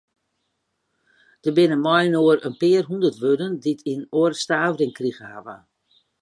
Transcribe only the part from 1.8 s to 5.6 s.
mei-inoar in pear hûndert wurden dy't in oare stavering krigen hawwe.